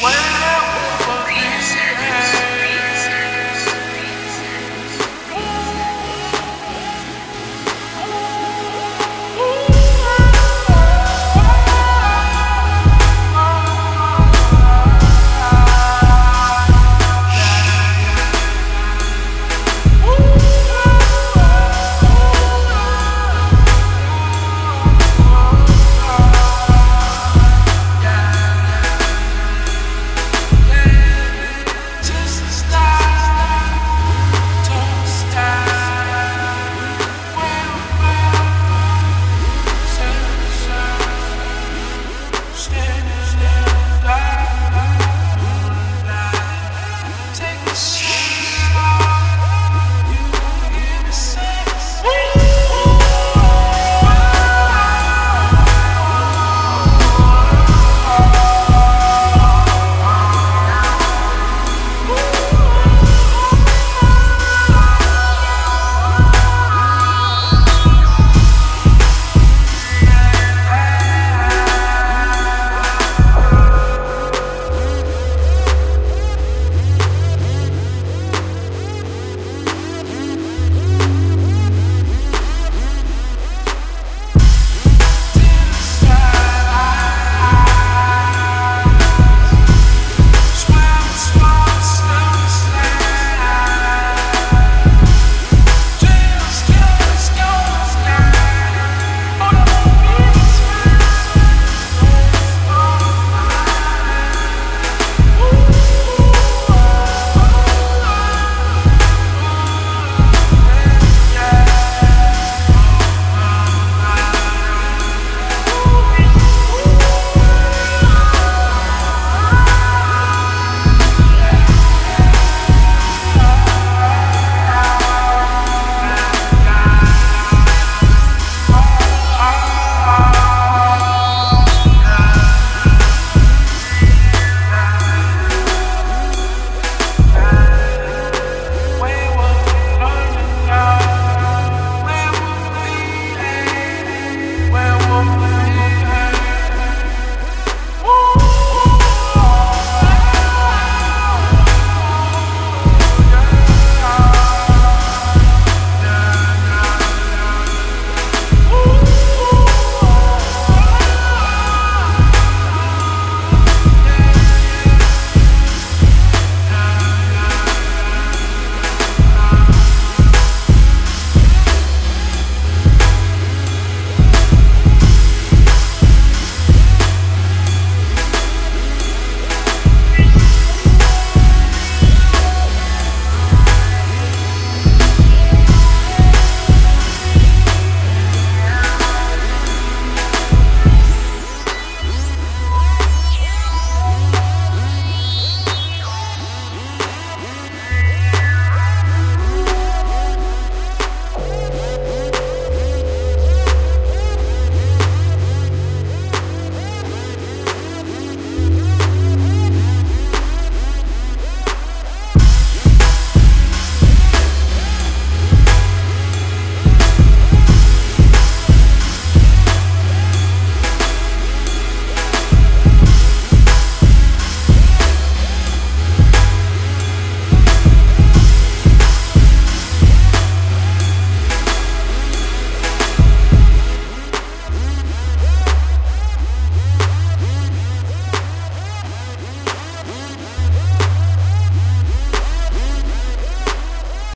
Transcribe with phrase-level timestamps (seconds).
[0.00, 0.37] Wow.